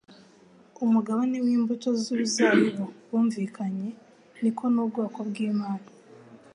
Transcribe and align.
umugabane 0.85 1.37
w'imbuto 1.45 1.89
z'uruzabibu 2.01 2.85
bumvikanye, 3.09 3.87
niko 4.41 4.63
n'ubwoko 4.73 5.19
bw'Imana 5.29 5.87